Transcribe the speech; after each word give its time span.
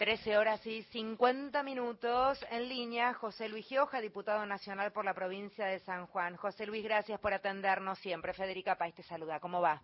13 0.00 0.38
horas 0.38 0.66
y 0.66 0.82
50 0.84 1.62
minutos 1.62 2.42
en 2.50 2.70
línea. 2.70 3.12
José 3.12 3.50
Luis 3.50 3.66
Gioja, 3.66 4.00
diputado 4.00 4.46
nacional 4.46 4.92
por 4.92 5.04
la 5.04 5.12
provincia 5.12 5.66
de 5.66 5.78
San 5.80 6.06
Juan. 6.06 6.36
José 6.36 6.64
Luis, 6.64 6.82
gracias 6.82 7.20
por 7.20 7.34
atendernos 7.34 7.98
siempre. 7.98 8.32
Federica 8.32 8.76
País 8.76 8.94
te 8.94 9.02
saluda. 9.02 9.40
¿Cómo 9.40 9.60
va? 9.60 9.82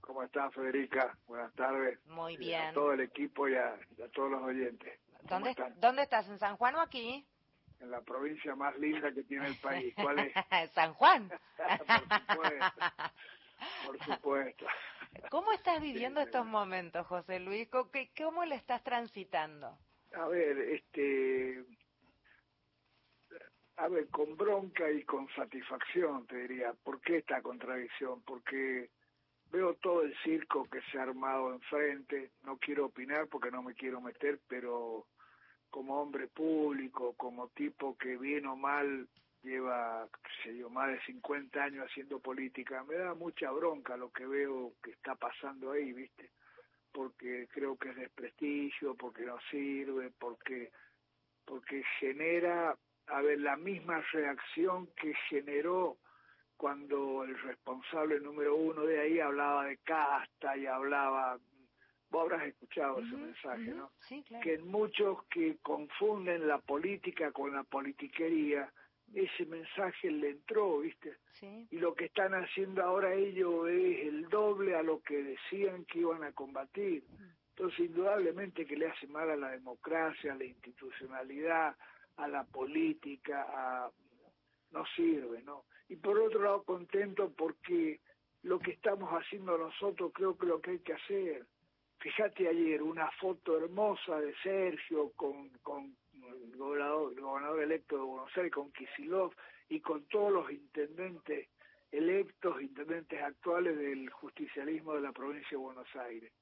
¿Cómo 0.00 0.22
estás, 0.22 0.54
Federica? 0.54 1.18
Buenas 1.26 1.52
tardes. 1.54 1.98
Muy 2.06 2.36
bien. 2.36 2.66
a 2.66 2.72
todo 2.74 2.92
el 2.92 3.00
equipo 3.00 3.48
y 3.48 3.56
a, 3.56 3.76
todos 4.14 4.30
los 4.30 4.42
oyentes. 4.44 5.00
¿Dónde, 5.22 5.52
¿Dónde 5.78 6.02
estás? 6.02 6.28
¿En 6.28 6.38
San 6.38 6.56
Juan 6.56 6.76
o 6.76 6.80
aquí? 6.80 7.26
En 7.80 7.90
la 7.90 8.02
provincia 8.02 8.54
más 8.54 8.78
linda 8.78 9.10
que 9.10 9.24
tiene 9.24 9.48
el 9.48 9.56
país. 9.56 9.92
¿Cuál 9.96 10.20
es? 10.20 10.32
San 10.74 10.94
Juan. 10.94 11.28
por 11.56 12.20
supuesto. 12.20 12.86
Por 13.84 14.04
supuesto. 14.04 14.66
¿Cómo 15.30 15.52
estás 15.52 15.80
viviendo 15.80 16.20
estos 16.20 16.46
momentos, 16.46 17.06
José 17.06 17.40
Luis? 17.40 17.68
¿Cómo, 17.68 18.44
le 18.44 18.54
estás 18.54 18.82
transitando? 18.82 19.78
A 20.14 20.28
ver, 20.28 20.58
este, 20.58 21.64
a 23.76 23.88
ver, 23.88 24.08
con 24.08 24.36
bronca 24.36 24.90
y 24.90 25.02
con 25.04 25.28
satisfacción, 25.34 26.26
te 26.26 26.36
diría. 26.36 26.72
¿Por 26.72 27.00
qué 27.00 27.18
esta 27.18 27.42
contradicción? 27.42 28.22
Porque 28.22 28.90
veo 29.50 29.74
todo 29.74 30.02
el 30.02 30.16
circo 30.22 30.68
que 30.70 30.80
se 30.90 30.98
ha 30.98 31.02
armado 31.02 31.52
enfrente. 31.52 32.30
No 32.44 32.56
quiero 32.58 32.86
opinar 32.86 33.28
porque 33.28 33.50
no 33.50 33.62
me 33.62 33.74
quiero 33.74 34.00
meter, 34.00 34.40
pero 34.48 35.06
como 35.70 36.00
hombre 36.00 36.28
público, 36.28 37.14
como 37.14 37.48
tipo 37.48 37.96
que 37.98 38.16
bien 38.16 38.46
o 38.46 38.56
mal 38.56 39.08
lleva, 39.46 40.08
sé 40.42 40.56
yo, 40.56 40.68
más 40.68 40.88
de 40.88 41.00
50 41.02 41.62
años 41.62 41.86
haciendo 41.86 42.18
política, 42.18 42.84
me 42.84 42.96
da 42.96 43.14
mucha 43.14 43.50
bronca 43.50 43.96
lo 43.96 44.10
que 44.10 44.26
veo 44.26 44.72
que 44.82 44.90
está 44.90 45.14
pasando 45.14 45.72
ahí, 45.72 45.92
¿viste? 45.92 46.30
Porque 46.92 47.48
creo 47.52 47.76
que 47.76 47.90
es 47.90 47.96
desprestigio, 47.96 48.94
porque 48.94 49.24
no 49.24 49.38
sirve, 49.50 50.10
porque 50.18 50.70
porque 51.44 51.84
genera, 52.00 52.76
a 53.06 53.22
ver, 53.22 53.40
la 53.40 53.56
misma 53.56 54.00
reacción 54.12 54.88
que 54.96 55.14
generó 55.28 55.96
cuando 56.56 57.22
el 57.22 57.38
responsable 57.38 58.18
número 58.18 58.56
uno 58.56 58.82
de 58.82 59.00
ahí 59.00 59.20
hablaba 59.20 59.66
de 59.66 59.76
casta 59.78 60.56
y 60.56 60.66
hablaba 60.66 61.38
vos 62.10 62.22
habrás 62.22 62.46
escuchado 62.46 63.00
ese 63.00 63.16
mensaje, 63.16 63.66
¿no? 63.74 63.90
Sí, 64.00 64.22
claro. 64.26 64.42
Que 64.42 64.58
muchos 64.58 65.24
que 65.24 65.58
confunden 65.62 66.46
la 66.46 66.58
política 66.58 67.32
con 67.32 67.52
la 67.52 67.64
politiquería, 67.64 68.72
ese 69.14 69.46
mensaje 69.46 70.10
le 70.10 70.30
entró, 70.30 70.80
¿viste? 70.80 71.16
Y 71.70 71.78
lo 71.78 71.94
que 71.94 72.06
están 72.06 72.34
haciendo 72.34 72.82
ahora 72.82 73.14
ellos 73.14 73.68
es 73.68 74.06
el 74.06 74.28
doble 74.28 74.74
a 74.74 74.82
lo 74.82 75.00
que 75.02 75.22
decían 75.22 75.84
que 75.84 76.00
iban 76.00 76.24
a 76.24 76.32
combatir. 76.32 77.04
Entonces, 77.50 77.80
indudablemente 77.80 78.66
que 78.66 78.76
le 78.76 78.88
hace 78.88 79.06
mal 79.06 79.30
a 79.30 79.36
la 79.36 79.50
democracia, 79.50 80.32
a 80.32 80.36
la 80.36 80.44
institucionalidad, 80.44 81.76
a 82.16 82.28
la 82.28 82.44
política, 82.44 83.46
a... 83.48 83.90
no 84.72 84.84
sirve, 84.94 85.42
¿no? 85.42 85.64
Y 85.88 85.96
por 85.96 86.18
otro 86.18 86.42
lado, 86.42 86.64
contento 86.64 87.32
porque 87.36 88.00
lo 88.42 88.58
que 88.58 88.72
estamos 88.72 89.10
haciendo 89.10 89.56
nosotros 89.56 90.12
creo 90.14 90.36
que 90.36 90.46
lo 90.46 90.60
que 90.60 90.72
hay 90.72 90.78
que 90.80 90.92
hacer. 90.92 91.46
Fíjate 91.98 92.48
ayer 92.48 92.82
una 92.82 93.10
foto 93.12 93.56
hermosa 93.56 94.20
de 94.20 94.34
Sergio 94.42 95.12
con, 95.16 95.48
con 95.62 95.96
el 96.52 96.56
gobernador, 96.56 97.12
el 97.12 97.20
gobernador 97.20 97.62
electo 97.62 97.96
de 97.96 98.02
Buenos 98.02 98.36
Aires, 98.36 98.52
con 98.52 98.72
Kisilov 98.72 99.32
y 99.68 99.80
con 99.80 100.04
todos 100.04 100.32
los 100.32 100.50
intendentes 100.50 101.48
electos, 101.92 102.60
intendentes 102.60 103.20
actuales 103.22 103.76
del 103.78 104.10
justicialismo 104.10 104.94
de 104.94 105.00
la 105.00 105.12
provincia 105.12 105.50
de 105.50 105.56
Buenos 105.56 105.88
Aires. 105.96 106.32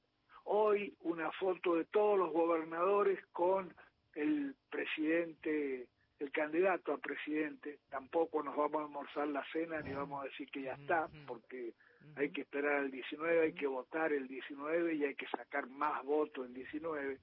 Hoy 0.43 0.95
una 1.01 1.31
foto 1.31 1.75
de 1.75 1.85
todos 1.85 2.19
los 2.19 2.31
gobernadores 2.31 3.19
con 3.31 3.73
el 4.13 4.55
presidente, 4.69 5.87
el 6.19 6.31
candidato 6.31 6.93
a 6.93 6.97
presidente. 6.97 7.79
Tampoco 7.89 8.43
nos 8.43 8.55
vamos 8.55 8.81
a 8.81 8.85
almorzar 8.85 9.27
la 9.27 9.43
cena 9.51 9.81
ni 9.81 9.93
vamos 9.93 10.21
a 10.21 10.25
decir 10.25 10.49
que 10.51 10.63
ya 10.63 10.73
está, 10.73 11.09
porque 11.27 11.73
hay 12.15 12.29
que 12.29 12.41
esperar 12.41 12.75
al 12.75 12.91
19, 12.91 13.41
hay 13.41 13.53
que 13.53 13.67
votar 13.67 14.13
el 14.13 14.27
19 14.27 14.95
y 14.95 15.03
hay 15.03 15.15
que 15.15 15.27
sacar 15.27 15.67
más 15.67 16.03
votos 16.03 16.45
el 16.45 16.53
19 16.53 17.19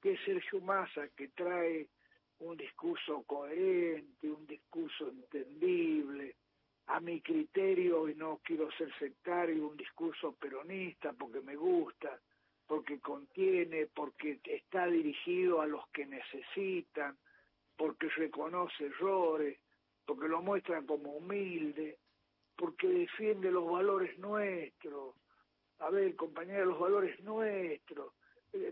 que 0.00 0.12
es 0.12 0.20
Sergio 0.24 0.60
Massa, 0.60 1.08
que 1.16 1.28
trae 1.28 1.88
un 2.40 2.56
discurso 2.56 3.22
coherente, 3.26 4.30
un 4.30 4.46
discurso 4.46 5.08
entendible, 5.08 6.36
a 6.86 6.98
mi 7.00 7.20
criterio, 7.20 8.08
y 8.08 8.14
no 8.14 8.40
quiero 8.42 8.70
ser 8.72 8.92
sectario, 8.98 9.68
un 9.68 9.76
discurso 9.76 10.32
peronista 10.32 11.12
porque 11.12 11.40
me 11.40 11.54
gusta, 11.54 12.18
porque 12.66 12.98
contiene, 12.98 13.86
porque 13.86 14.40
está 14.44 14.86
dirigido 14.86 15.60
a 15.60 15.66
los 15.66 15.86
que 15.88 16.06
necesitan, 16.06 17.16
porque 17.76 18.08
reconoce 18.08 18.86
errores, 18.86 19.58
porque 20.04 20.28
lo 20.28 20.42
muestra 20.42 20.82
como 20.82 21.12
humilde, 21.12 21.98
porque 22.56 22.88
defiende 22.88 23.52
los 23.52 23.70
valores 23.70 24.18
nuestros. 24.18 25.14
A 25.78 25.90
ver, 25.90 26.16
compañeros, 26.16 26.68
los 26.68 26.80
valores 26.80 27.20
nuestros 27.20 28.09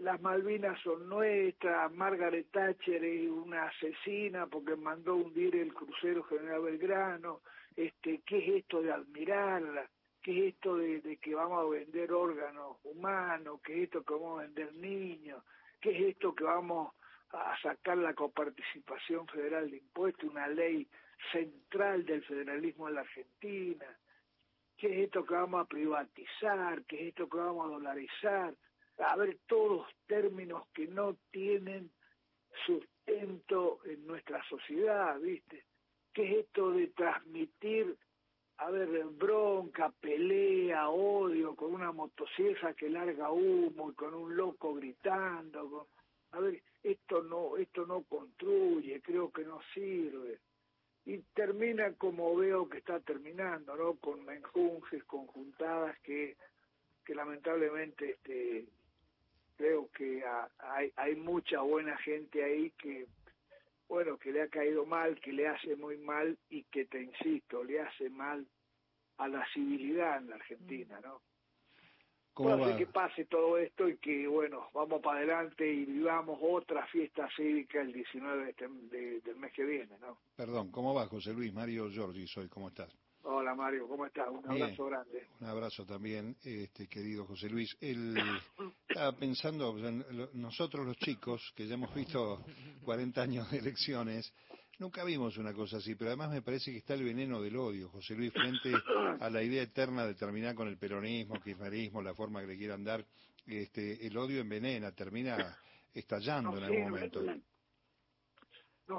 las 0.08 0.22
Malvinas 0.22 0.80
son 0.80 1.06
nuestras, 1.06 1.92
Margaret 1.92 2.50
Thatcher 2.50 3.04
es 3.04 3.28
una 3.28 3.64
asesina 3.64 4.46
porque 4.46 4.74
mandó 4.74 5.16
hundir 5.16 5.54
el 5.54 5.74
crucero 5.74 6.22
General 6.24 6.62
Belgrano, 6.62 7.42
este, 7.76 8.22
¿qué 8.24 8.38
es 8.38 8.64
esto 8.64 8.80
de 8.80 8.90
admirarla? 8.90 9.86
¿Qué 10.22 10.48
es 10.48 10.54
esto 10.54 10.78
de, 10.78 11.18
que 11.20 11.34
vamos 11.34 11.62
a 11.62 11.68
vender 11.68 12.10
órganos 12.10 12.78
humanos? 12.84 13.60
¿Qué 13.62 13.74
es 13.74 13.82
esto 13.82 14.02
que 14.02 14.14
vamos 14.14 14.38
a 14.38 14.42
vender 14.44 14.72
niños? 14.76 15.44
¿Qué 15.78 15.90
es 15.90 16.14
esto 16.14 16.34
que 16.34 16.44
vamos 16.44 16.94
a 17.32 17.54
sacar 17.60 17.98
la 17.98 18.14
coparticipación 18.14 19.26
federal 19.26 19.70
de 19.70 19.76
impuestos, 19.76 20.30
una 20.30 20.48
ley 20.48 20.88
central 21.32 22.06
del 22.06 22.24
federalismo 22.24 22.88
en 22.88 22.94
la 22.94 23.02
Argentina? 23.02 23.86
¿Qué 24.78 24.86
es 24.86 25.04
esto 25.04 25.26
que 25.26 25.34
vamos 25.34 25.66
a 25.66 25.68
privatizar? 25.68 26.82
¿Qué 26.84 26.96
es 26.96 27.08
esto 27.08 27.28
que 27.28 27.36
vamos 27.36 27.66
a 27.66 27.72
dolarizar? 27.74 28.54
A 28.98 29.16
ver 29.16 29.38
todos 29.46 29.86
términos 30.06 30.64
que 30.74 30.86
no 30.86 31.16
tienen 31.30 31.90
sustento 32.66 33.80
en 33.84 34.06
nuestra 34.06 34.42
sociedad, 34.48 35.18
¿viste? 35.20 35.64
¿Qué 36.12 36.24
es 36.24 36.46
esto 36.46 36.72
de 36.72 36.88
transmitir, 36.88 37.96
a 38.58 38.70
ver, 38.70 38.88
bronca, 39.04 39.92
pelea, 40.00 40.88
odio 40.88 41.54
con 41.54 41.74
una 41.74 41.92
motosierra 41.92 42.74
que 42.74 42.90
larga 42.90 43.30
humo 43.30 43.90
y 43.90 43.94
con 43.94 44.14
un 44.14 44.36
loco 44.36 44.74
gritando? 44.74 45.88
A 46.32 46.40
ver, 46.40 46.62
esto 46.82 47.22
no, 47.22 47.56
esto 47.56 47.86
no 47.86 48.02
construye, 48.02 49.00
creo 49.00 49.30
que 49.30 49.44
no 49.44 49.60
sirve. 49.74 50.38
Y 51.06 51.18
termina 51.34 51.92
como 51.94 52.36
veo 52.36 52.68
que 52.68 52.78
está 52.78 53.00
terminando, 53.00 53.76
¿no? 53.76 53.94
Con 53.94 54.24
menjunjes, 54.26 55.04
conjuntadas 55.04 55.98
que, 56.00 56.36
que 57.04 57.14
lamentablemente 57.14 58.10
este, 58.10 58.66
creo 59.58 59.90
que 59.90 60.22
hay, 60.58 60.92
hay 60.96 61.16
mucha 61.16 61.60
buena 61.60 61.96
gente 61.98 62.42
ahí 62.42 62.70
que, 62.78 63.06
bueno, 63.88 64.16
que 64.16 64.32
le 64.32 64.42
ha 64.42 64.48
caído 64.48 64.86
mal, 64.86 65.20
que 65.20 65.32
le 65.32 65.48
hace 65.48 65.74
muy 65.76 65.98
mal 65.98 66.38
y 66.48 66.62
que, 66.64 66.84
te 66.86 67.02
insisto, 67.02 67.64
le 67.64 67.80
hace 67.80 68.08
mal 68.08 68.46
a 69.18 69.28
la 69.28 69.44
civilidad 69.52 70.18
en 70.18 70.30
la 70.30 70.36
Argentina, 70.36 71.00
¿no? 71.02 71.20
¿Cómo 72.32 72.76
que 72.76 72.86
pase 72.86 73.24
todo 73.24 73.58
esto 73.58 73.88
y 73.88 73.96
que, 73.96 74.28
bueno, 74.28 74.68
vamos 74.72 75.02
para 75.02 75.18
adelante 75.18 75.66
y 75.68 75.84
vivamos 75.86 76.38
otra 76.40 76.86
fiesta 76.86 77.28
cívica 77.34 77.80
el 77.80 77.92
19 77.92 78.54
de, 78.92 79.20
del 79.20 79.36
mes 79.36 79.52
que 79.52 79.64
viene, 79.64 79.98
¿no? 79.98 80.18
Perdón, 80.36 80.70
¿cómo 80.70 80.94
va, 80.94 81.08
José 81.08 81.32
Luis? 81.32 81.52
Mario 81.52 81.90
Giorgi 81.90 82.28
soy, 82.28 82.48
¿cómo 82.48 82.68
estás? 82.68 82.96
Hola 83.30 83.54
Mario, 83.54 83.86
¿cómo 83.86 84.06
estás? 84.06 84.26
Un 84.30 84.50
abrazo 84.50 84.86
grande. 84.86 85.26
Un 85.38 85.46
abrazo 85.46 85.84
también, 85.84 86.34
este, 86.42 86.88
querido 86.88 87.26
José 87.26 87.50
Luis. 87.50 87.76
El, 87.78 88.16
estaba 88.88 89.12
pensando, 89.18 89.76
nosotros 90.32 90.86
los 90.86 90.96
chicos, 90.96 91.52
que 91.54 91.66
ya 91.66 91.74
hemos 91.74 91.94
visto 91.94 92.42
40 92.86 93.20
años 93.20 93.50
de 93.50 93.58
elecciones, 93.58 94.32
nunca 94.78 95.04
vimos 95.04 95.36
una 95.36 95.52
cosa 95.52 95.76
así, 95.76 95.94
pero 95.94 96.08
además 96.08 96.30
me 96.30 96.40
parece 96.40 96.72
que 96.72 96.78
está 96.78 96.94
el 96.94 97.04
veneno 97.04 97.42
del 97.42 97.54
odio, 97.58 97.90
José 97.90 98.14
Luis, 98.14 98.32
frente 98.32 98.72
a 99.20 99.28
la 99.28 99.42
idea 99.42 99.62
eterna 99.62 100.06
de 100.06 100.14
terminar 100.14 100.54
con 100.54 100.66
el 100.66 100.78
peronismo, 100.78 101.38
kirchnerismo, 101.38 102.00
la 102.00 102.14
forma 102.14 102.40
que 102.40 102.46
le 102.46 102.56
quieran 102.56 102.82
dar. 102.82 103.04
Este, 103.46 104.06
el 104.06 104.16
odio 104.16 104.40
envenena, 104.40 104.92
termina 104.92 105.54
estallando 105.92 106.56
en 106.56 106.64
algún 106.64 106.82
momento 106.90 107.22
no 107.22 107.34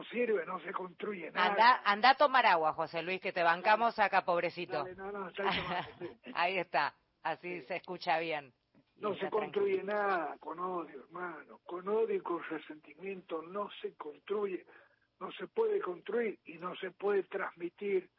sirve, 0.04 0.46
no 0.46 0.60
se 0.60 0.72
construye 0.72 1.32
nada. 1.32 1.50
Anda, 1.50 1.82
anda 1.84 2.10
a 2.12 2.16
tomar 2.16 2.46
agua, 2.46 2.74
José 2.74 3.02
Luis, 3.02 3.20
que 3.20 3.34
te 3.34 3.44
bancamos 3.44 3.98
acá, 4.00 4.24
pobrecito. 4.24 4.86
Ahí 6.36 6.58
está, 6.58 6.94
así 7.24 7.62
se 7.64 7.78
escucha 7.78 8.20
bien. 8.20 8.54
No 8.98 9.16
se 9.16 9.30
construye 9.30 9.82
nada 9.84 10.36
con 10.40 10.60
odio, 10.60 11.06
hermano. 11.06 11.60
Con 11.66 11.88
odio 11.88 12.16
y 12.16 12.20
con 12.20 12.44
resentimiento 12.44 13.42
no 13.42 13.70
se 13.82 13.94
construye, 13.96 14.66
no 15.20 15.32
se 15.32 15.48
puede 15.48 15.80
construir 15.80 16.38
y 16.46 16.58
no 16.58 16.76
se 16.76 16.92
puede 16.92 17.24
transmitir 17.24 18.10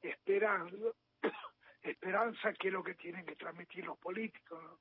esperanza, 0.00 0.76
esperanza 1.82 2.52
que 2.52 2.68
es 2.68 2.72
lo 2.72 2.84
que 2.84 2.94
tienen 2.94 3.26
que 3.26 3.34
transmitir 3.34 3.84
los 3.84 3.98
políticos, 3.98 4.62
¿no? 4.62 4.78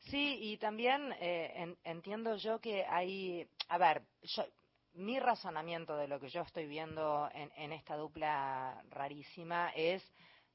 Sí, 0.00 0.38
y 0.40 0.56
también 0.58 1.14
eh, 1.20 1.76
entiendo 1.84 2.36
yo 2.36 2.60
que 2.60 2.84
hay, 2.84 3.48
a 3.68 3.78
ver, 3.78 4.02
yo, 4.22 4.44
mi 5.00 5.18
razonamiento 5.18 5.96
de 5.96 6.08
lo 6.08 6.20
que 6.20 6.28
yo 6.28 6.42
estoy 6.42 6.66
viendo 6.66 7.28
en, 7.32 7.50
en 7.56 7.72
esta 7.72 7.96
dupla 7.96 8.82
rarísima 8.90 9.70
es 9.74 10.02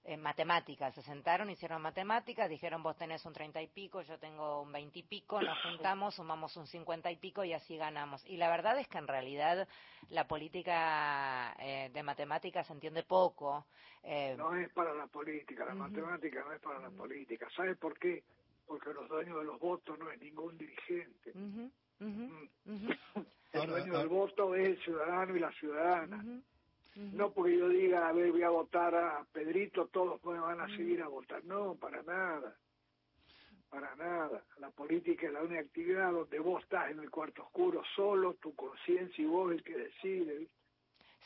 en 0.05 0.21
matemáticas. 0.21 0.93
Se 0.93 1.01
sentaron, 1.01 1.49
hicieron 1.49 1.81
matemáticas, 1.81 2.49
dijeron 2.49 2.83
vos 2.83 2.95
tenés 2.95 3.25
un 3.25 3.33
treinta 3.33 3.61
y 3.61 3.67
pico, 3.67 4.01
yo 4.01 4.17
tengo 4.19 4.61
un 4.61 4.71
veinte 4.71 4.99
y 4.99 5.03
pico, 5.03 5.41
nos 5.41 5.57
juntamos, 5.63 6.15
sumamos 6.15 6.55
un 6.57 6.67
cincuenta 6.67 7.11
y 7.11 7.17
pico 7.17 7.43
y 7.43 7.53
así 7.53 7.75
ganamos. 7.75 8.23
Y 8.25 8.37
la 8.37 8.49
verdad 8.49 8.79
es 8.79 8.87
que 8.87 8.99
en 8.99 9.07
realidad 9.07 9.67
la 10.09 10.27
política 10.27 11.55
eh, 11.59 11.89
de 11.91 12.03
matemáticas 12.03 12.67
se 12.67 12.73
entiende 12.73 13.03
poco. 13.03 13.65
Eh, 14.03 14.35
no 14.37 14.55
es 14.55 14.71
para 14.73 14.93
la 14.93 15.07
política, 15.07 15.65
la 15.65 15.73
matemática 15.73 16.43
no 16.45 16.53
es 16.53 16.61
para 16.61 16.79
la 16.79 16.91
política. 16.91 17.47
¿Sabes 17.55 17.77
por 17.77 17.97
qué? 17.97 18.23
Porque 18.65 18.93
los 18.93 19.07
dueños 19.07 19.39
de 19.39 19.45
los 19.45 19.59
votos 19.59 19.97
no 19.99 20.09
es 20.11 20.19
ningún 20.19 20.57
dirigente. 20.57 21.33
Mm. 21.33 22.37
el 23.53 23.69
dueño 23.69 23.97
del 23.99 24.07
voto 24.07 24.55
es 24.55 24.67
el 24.69 24.83
ciudadano 24.83 25.35
y 25.35 25.39
la 25.39 25.51
ciudadana. 25.53 26.23
No 26.95 27.31
porque 27.31 27.57
yo 27.57 27.67
diga, 27.67 28.07
a 28.07 28.13
ver, 28.13 28.31
voy 28.31 28.43
a 28.43 28.49
votar 28.49 28.95
a 28.95 29.25
Pedrito, 29.33 29.87
todos 29.87 30.23
me 30.23 30.39
van 30.39 30.61
a 30.61 30.67
seguir 30.67 31.01
a 31.01 31.09
votar. 31.09 31.43
No, 31.43 31.75
para 31.75 32.01
nada. 32.03 32.55
Para 33.69 33.95
nada. 33.95 34.43
La 34.59 34.71
política 34.71 35.27
es 35.27 35.33
la 35.33 35.41
única 35.41 35.59
actividad 35.59 36.13
donde 36.13 36.39
vos 36.39 36.63
estás 36.63 36.91
en 36.91 36.99
el 36.99 37.11
cuarto 37.11 37.43
oscuro, 37.43 37.83
solo, 37.95 38.35
tu 38.35 38.55
conciencia 38.55 39.21
y 39.21 39.27
vos 39.27 39.51
el 39.51 39.63
que 39.63 39.75
decide. 39.75 40.47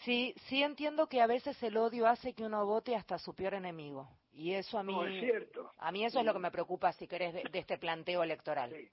Sí, 0.03 0.33
sí 0.47 0.63
entiendo 0.63 1.07
que 1.07 1.21
a 1.21 1.27
veces 1.27 1.61
el 1.61 1.77
odio 1.77 2.07
hace 2.07 2.33
que 2.33 2.45
uno 2.45 2.65
vote 2.65 2.95
hasta 2.95 3.19
su 3.19 3.35
peor 3.35 3.53
enemigo. 3.53 4.09
Y 4.39 4.53
eso 4.53 4.79
a 4.79 4.83
mí... 4.83 4.93
No, 4.93 5.05
es 5.05 5.19
cierto. 5.19 5.73
A 5.79 5.91
mí 5.91 6.05
eso 6.05 6.21
es 6.21 6.25
lo 6.25 6.31
que 6.31 6.39
me 6.39 6.49
preocupa, 6.49 6.93
si 6.93 7.07
querés, 7.07 7.33
de, 7.33 7.43
este 7.51 7.77
planteo 7.77 8.23
electoral. 8.23 8.71
Sí. 8.73 8.89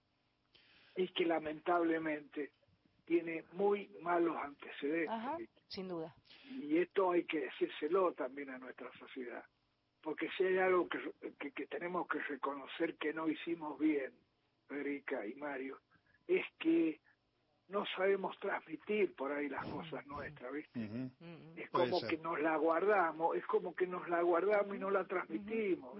Es 0.96 1.12
que 1.12 1.24
lamentablemente 1.24 2.50
tiene 3.04 3.44
muy 3.52 3.88
malos 4.02 4.36
antecedentes. 4.36 5.08
Ajá, 5.08 5.36
sin 5.68 5.86
duda. 5.86 6.12
Y 6.50 6.78
esto 6.78 7.12
hay 7.12 7.24
que 7.26 7.42
decírselo 7.42 8.12
también 8.14 8.50
a 8.50 8.58
nuestra 8.58 8.90
sociedad, 8.98 9.44
porque 10.02 10.28
si 10.36 10.42
hay 10.42 10.58
algo 10.58 10.88
que, 10.88 11.52
que, 11.52 11.66
tenemos 11.66 12.08
que 12.08 12.18
reconocer 12.18 12.96
que 12.96 13.12
no 13.14 13.28
hicimos 13.28 13.78
bien, 13.78 14.12
Federica 14.66 15.24
y 15.26 15.34
Mario, 15.34 15.78
es 16.26 16.44
que 16.58 17.00
no 17.68 17.84
sabemos 17.96 18.38
transmitir 18.38 19.14
por 19.14 19.32
ahí 19.32 19.48
las 19.48 19.64
cosas 19.66 20.06
nuestras, 20.06 20.52
¿viste? 20.52 20.88
Es 21.56 21.68
como 21.70 22.00
que 22.06 22.16
nos 22.18 22.40
la 22.40 22.56
guardamos, 22.56 23.36
es 23.36 23.44
como 23.46 23.74
que 23.74 23.86
nos 23.86 24.08
la 24.08 24.22
guardamos 24.22 24.76
y 24.76 24.78
no 24.78 24.90
la 24.90 25.04
transmitimos, 25.04 25.96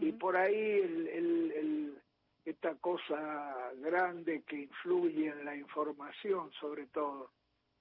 Y 0.00 0.12
por 0.12 0.36
ahí 0.36 0.54
el, 0.54 1.08
el, 1.08 2.02
esta 2.44 2.74
cosa 2.76 3.72
grande 3.76 4.42
que 4.46 4.56
influye 4.56 5.28
en 5.28 5.44
la 5.44 5.56
información, 5.56 6.50
sobre 6.60 6.86
todo, 6.86 7.30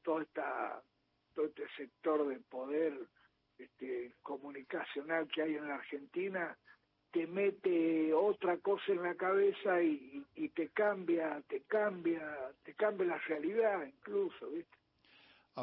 toda 0.04 0.24
esta 0.24 0.82
todo 1.34 1.48
este 1.48 1.68
sector 1.76 2.26
de 2.28 2.40
poder 2.40 2.98
este, 3.58 4.14
comunicacional 4.22 5.28
que 5.28 5.42
hay 5.42 5.56
en 5.56 5.68
la 5.68 5.76
Argentina 5.76 6.58
te 7.16 7.28
mete 7.28 8.14
otra 8.14 8.58
cosa 8.58 8.92
en 8.92 9.02
la 9.02 9.16
cabeza 9.16 9.82
y, 9.82 10.22
y, 10.36 10.50
te 10.50 10.68
cambia, 10.68 11.42
te 11.48 11.62
cambia, 11.62 12.22
te 12.66 12.74
cambia 12.74 13.08
la 13.08 13.18
realidad 13.20 13.86
incluso, 13.86 14.50
¿viste? 14.50 14.76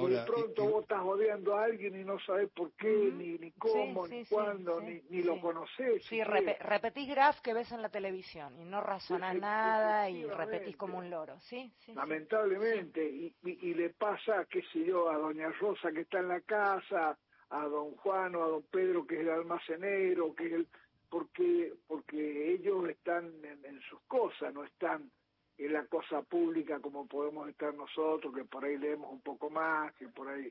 y 0.00 0.06
de 0.06 0.22
pronto 0.22 0.64
vos 0.64 0.82
estás 0.84 1.02
odiando 1.02 1.54
a 1.54 1.64
alguien 1.64 2.00
y 2.00 2.04
no 2.04 2.18
sabes 2.20 2.48
por 2.52 2.72
qué, 2.72 3.12
ni, 3.14 3.36
ni 3.36 3.50
cómo, 3.50 4.06
ni 4.08 4.24
cuándo, 4.24 4.80
ni, 4.80 5.02
ni 5.10 5.22
lo 5.22 5.38
conoces. 5.42 6.02
Sí, 6.06 6.24
repetís 6.24 7.10
graf 7.10 7.42
que 7.42 7.52
ves 7.52 7.70
en 7.70 7.82
la 7.82 7.90
televisión 7.90 8.58
y 8.58 8.64
no 8.64 8.80
razonás 8.80 9.36
nada 9.36 10.08
y 10.08 10.24
repetís 10.24 10.78
como 10.78 10.96
un 10.96 11.10
loro, 11.10 11.38
¿sí? 11.40 11.70
Lamentablemente, 11.88 13.04
y, 13.04 13.34
y, 13.42 13.74
le 13.74 13.90
pasa, 13.90 14.46
qué 14.48 14.62
sé 14.72 14.86
yo, 14.86 15.10
a 15.10 15.18
doña 15.18 15.50
Rosa 15.60 15.92
que 15.92 16.00
está 16.00 16.20
en 16.20 16.28
la 16.28 16.40
casa, 16.40 17.18
a 17.50 17.66
don 17.66 17.94
Juan 17.96 18.34
o 18.36 18.42
a 18.42 18.48
don 18.48 18.62
Pedro 18.62 19.06
que 19.06 19.16
es 19.16 19.20
el 19.20 19.30
almacenero, 19.30 20.34
que 20.34 20.46
es 20.46 20.52
el... 20.54 20.68
porque, 21.12 21.74
porque 21.86 22.54
ellos 22.54 22.88
están 22.88 23.30
en 23.44 23.80
sus 23.82 24.00
cosas, 24.08 24.54
no 24.54 24.64
están 24.64 25.10
en 25.58 25.72
la 25.74 25.84
cosa 25.84 26.22
pública 26.22 26.80
como 26.80 27.06
podemos 27.06 27.50
estar 27.50 27.74
nosotros, 27.74 28.34
que 28.34 28.44
por 28.44 28.64
ahí 28.64 28.78
leemos 28.78 29.12
un 29.12 29.20
poco 29.20 29.50
más, 29.50 29.94
que 29.96 30.08
por 30.08 30.28
ahí... 30.28 30.50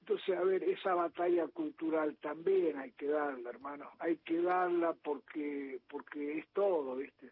Entonces, 0.00 0.38
a 0.38 0.42
ver, 0.42 0.64
esa 0.64 0.94
batalla 0.94 1.46
cultural 1.48 2.16
también 2.16 2.78
hay 2.78 2.92
que 2.92 3.08
darla, 3.08 3.50
hermano. 3.50 3.90
Hay 3.98 4.16
que 4.16 4.40
darla 4.40 4.94
porque 5.04 5.80
porque 5.86 6.38
es 6.38 6.48
todo, 6.54 6.96
¿viste? 6.96 7.30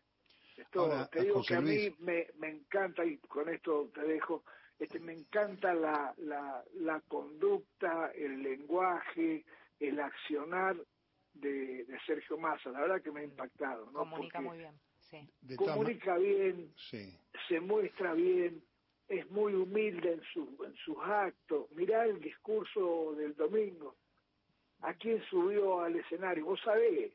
Es 0.58 0.68
todo. 0.68 1.08
te 1.08 1.22
digo 1.22 1.42
que 1.42 1.54
a 1.54 1.62
mí 1.62 1.88
me, 2.00 2.26
me 2.38 2.50
encanta, 2.50 3.02
y 3.02 3.16
con 3.16 3.48
esto 3.48 3.88
te 3.94 4.02
dejo, 4.02 4.42
este, 4.78 5.00
me 5.00 5.14
encanta 5.14 5.72
la, 5.72 6.12
la, 6.18 6.62
la 6.74 7.00
conducta, 7.08 8.10
el 8.14 8.42
lenguaje, 8.42 9.46
el 9.80 9.98
accionar 10.00 10.76
de, 11.40 11.84
de 11.84 11.98
Sergio 12.06 12.38
Massa. 12.38 12.70
La 12.70 12.80
verdad 12.80 13.02
que 13.02 13.10
me 13.10 13.20
ha 13.20 13.24
impactado. 13.24 13.86
¿no? 13.86 14.00
Comunica 14.00 14.40
muy 14.40 14.58
bien 14.58 14.74
comunica 15.56 16.16
bien, 16.16 16.72
se 17.48 17.60
muestra 17.60 18.14
bien, 18.14 18.62
es 19.08 19.30
muy 19.30 19.54
humilde 19.54 20.14
en, 20.14 20.22
su, 20.32 20.64
en 20.64 20.74
sus 20.76 20.96
actos. 20.98 21.70
Mirá 21.72 22.04
el 22.04 22.20
discurso 22.20 23.14
del 23.16 23.34
domingo. 23.36 23.94
¿A 24.80 24.94
quién 24.94 25.22
subió 25.30 25.80
al 25.80 25.96
escenario? 25.96 26.44
Vos 26.44 26.60
sabés, 26.62 27.12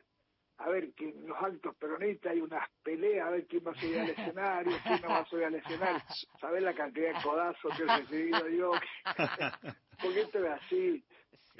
a 0.57 0.69
ver, 0.69 0.93
que 0.93 1.09
en 1.09 1.27
los 1.27 1.37
actos 1.37 1.75
peronistas 1.75 2.31
hay 2.31 2.41
unas 2.41 2.67
peleas, 2.83 3.27
a 3.27 3.31
ver 3.31 3.45
quién 3.45 3.63
va 3.65 3.71
a 3.71 3.79
subir 3.79 3.99
al 3.99 4.09
escenario, 4.17 4.77
quién 4.83 5.01
no 5.01 5.07
va 5.09 5.19
a 5.19 5.25
subir 5.25 5.45
al 5.45 5.55
escenario. 5.55 6.01
¿Sabés 6.41 6.63
la 6.63 6.73
cantidad 6.73 7.15
de 7.15 7.23
codazos 7.23 7.77
que 7.77 7.83
he 7.83 7.97
recibido 7.97 8.49
yo? 8.49 8.71
Porque 10.01 10.21
esto 10.21 10.39
es 10.39 10.51
así. 10.51 11.03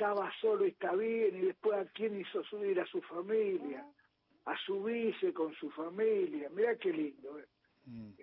Estaba 0.01 0.33
solo 0.41 0.65
está 0.65 0.95
bien, 0.95 1.37
y 1.37 1.45
después 1.45 1.77
a 1.77 1.85
quién 1.91 2.19
hizo 2.19 2.43
subir 2.45 2.79
a 2.79 2.85
su 2.87 2.99
familia 3.03 3.85
a 4.45 4.57
subirse 4.65 5.31
con 5.31 5.53
su 5.53 5.69
familia. 5.69 6.49
Mira 6.49 6.75
qué 6.75 6.91
lindo. 6.91 7.39
Eh. 7.39 7.45
Mm. 7.85 8.13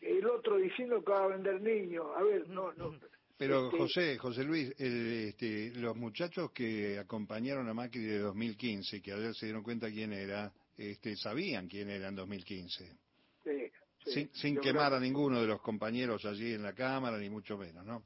El 0.00 0.26
otro 0.26 0.56
diciendo 0.56 1.04
que 1.04 1.12
va 1.12 1.24
a 1.24 1.28
vender 1.28 1.60
niños. 1.60 2.06
A 2.16 2.22
ver, 2.22 2.48
no, 2.48 2.72
no. 2.72 2.98
Pero 3.36 3.66
este, 3.66 3.76
José, 3.76 4.16
José 4.16 4.42
Luis, 4.42 4.70
este, 4.78 5.70
los 5.74 5.94
muchachos 5.96 6.50
que 6.50 6.98
acompañaron 6.98 7.68
a 7.68 7.74
Macri 7.74 8.06
de 8.06 8.20
2015, 8.20 9.02
que 9.02 9.12
ayer 9.12 9.34
se 9.34 9.44
dieron 9.44 9.62
cuenta 9.62 9.90
quién 9.90 10.14
era, 10.14 10.50
este, 10.78 11.14
sabían 11.14 11.68
quién 11.68 11.90
era 11.90 12.08
en 12.08 12.14
2015. 12.16 12.96
Sí, 13.44 13.72
sin, 14.06 14.34
sin 14.34 14.58
quemar 14.60 14.94
a 14.94 14.98
ninguno 14.98 15.42
de 15.42 15.46
los 15.46 15.60
compañeros 15.60 16.24
allí 16.24 16.54
en 16.54 16.62
la 16.62 16.72
Cámara, 16.72 17.18
ni 17.18 17.28
mucho 17.28 17.58
menos, 17.58 17.84
¿no? 17.84 18.02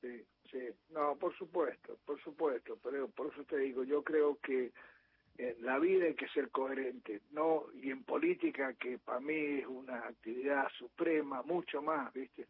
Sí, 0.00 0.24
sí. 0.52 0.68
No, 0.90 1.16
por 1.16 1.36
supuesto, 1.36 1.98
por 2.04 2.20
supuesto. 2.22 2.78
Pero 2.82 3.08
por 3.08 3.32
eso 3.32 3.44
te 3.44 3.58
digo, 3.58 3.82
yo 3.84 4.02
creo 4.02 4.38
que 4.42 4.72
en 5.38 5.64
la 5.64 5.78
vida 5.78 6.06
hay 6.06 6.14
que 6.14 6.28
ser 6.28 6.50
coherente, 6.50 7.22
no 7.30 7.64
y 7.74 7.90
en 7.90 8.04
política 8.04 8.74
que 8.74 8.98
para 8.98 9.20
mí 9.20 9.60
es 9.60 9.66
una 9.66 10.06
actividad 10.06 10.68
suprema, 10.78 11.42
mucho 11.42 11.80
más, 11.80 12.12
¿viste? 12.12 12.46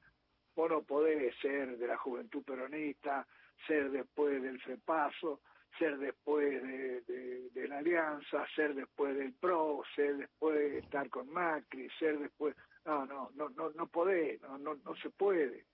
Vos 0.54 0.70
no 0.70 0.82
podés 0.82 1.34
ser 1.40 1.78
de 1.78 1.86
la 1.86 1.96
juventud 1.96 2.42
peronista, 2.42 3.26
ser 3.66 3.90
después 3.90 4.42
del 4.42 4.60
FEPASO, 4.60 5.40
ser 5.78 5.98
después 5.98 6.62
de, 6.62 7.50
de, 7.52 7.68
la 7.68 7.78
Alianza, 7.78 8.46
ser 8.54 8.74
después 8.74 9.16
del 9.16 9.32
PRO, 9.32 9.82
ser 9.94 10.16
después 10.16 10.56
de 10.56 10.78
estar 10.78 11.08
con 11.08 11.32
Macri, 11.32 11.88
ser 11.98 12.18
después... 12.18 12.54
No, 12.84 13.06
no, 13.06 13.30
no, 13.36 13.48
no, 13.50 13.70
no 13.70 13.86
podés, 13.86 14.42
no, 14.42 14.58
no, 14.58 14.74
no 14.74 14.96
se 14.96 15.08
puede. 15.10 15.64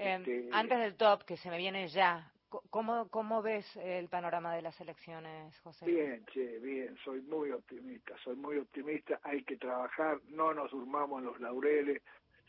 Eh, 0.00 0.14
este, 0.16 0.48
antes 0.52 0.78
del 0.78 0.96
top, 0.96 1.24
que 1.24 1.36
se 1.36 1.50
me 1.50 1.58
viene 1.58 1.88
ya, 1.88 2.30
¿Cómo, 2.70 3.08
¿Cómo 3.10 3.42
ves 3.42 3.64
el 3.76 4.08
panorama 4.08 4.54
de 4.56 4.62
las 4.62 4.80
elecciones, 4.80 5.56
José? 5.60 5.86
Bien, 5.86 6.26
che, 6.32 6.58
bien, 6.58 6.96
soy 7.04 7.20
muy 7.22 7.52
optimista, 7.52 8.16
soy 8.24 8.34
muy 8.34 8.58
optimista, 8.58 9.20
hay 9.22 9.44
que 9.44 9.56
trabajar, 9.56 10.18
no 10.30 10.52
nos 10.52 10.72
durmamos 10.72 11.20
en 11.20 11.26
los 11.26 11.40
laureles, 11.40 12.02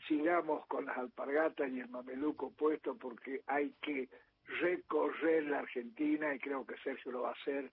sigamos 0.08 0.66
con 0.66 0.86
las 0.86 0.98
alpargatas 0.98 1.70
y 1.70 1.78
el 1.78 1.88
mameluco 1.88 2.50
puesto 2.50 2.96
porque 2.96 3.42
hay 3.46 3.72
que 3.80 4.08
recorrer 4.60 5.44
la 5.44 5.60
Argentina 5.60 6.34
y 6.34 6.40
creo 6.40 6.66
que 6.66 6.76
Sergio 6.78 7.12
lo 7.12 7.22
va 7.22 7.28
a 7.28 7.40
hacer 7.40 7.70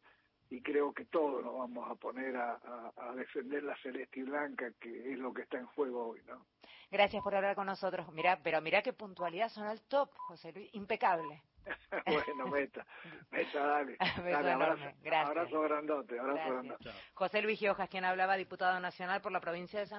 y 0.52 0.62
creo 0.62 0.94
que 0.94 1.06
todos 1.06 1.44
nos 1.44 1.58
vamos 1.58 1.90
a 1.90 1.96
poner 1.96 2.36
a, 2.36 2.60
a, 2.96 3.16
defender 3.16 3.64
la 3.64 3.76
celeste 3.78 4.20
y 4.20 4.24
blanca 4.24 4.72
que 4.80 5.12
es 5.14 5.18
lo 5.18 5.34
que 5.34 5.44
está 5.44 5.58
en 5.58 5.66
juego 5.68 6.10
hoy, 6.10 6.22
¿no? 6.28 6.46
Gracias 6.92 7.22
por 7.24 7.36
hablar 7.36 7.56
con 7.56 7.68
nosotros. 7.68 8.12
Mira, 8.14 8.40
pero 8.44 8.62
mira 8.62 8.82
qué 8.82 8.94
puntualidad 8.94 9.50
son 9.50 9.66
al 9.68 9.82
top, 9.82 10.10
José 10.28 10.52
Luis, 10.52 10.70
impecable. 10.74 11.44
bueno, 12.06 12.48
meta, 12.48 12.86
meta, 13.32 13.60
dale. 13.60 13.98
dale 14.18 14.52
abrazo, 14.52 14.82
Gracias. 15.02 15.30
abrazo 15.30 15.62
grandote, 15.62 16.20
abrazo 16.20 16.50
grandote. 16.50 16.90
José 17.14 17.42
Luis 17.42 17.60
Giojas, 17.60 17.90
quien 17.90 18.06
hablaba, 18.06 18.38
diputado 18.38 18.80
nacional 18.80 19.22
por 19.22 19.32
la 19.32 19.40
provincia 19.40 19.80
de 19.80 19.86
San 19.86 19.88